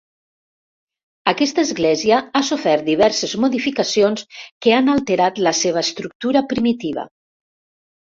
[1.31, 7.09] Aquesta església ha sofert diverses modificacions que han alterat la seva estructura primitiva.